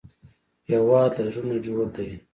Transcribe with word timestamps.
هېواد 0.69 1.11
له 1.17 1.23
زړونو 1.33 1.55
جوړ 1.65 1.83
دی 1.95 2.09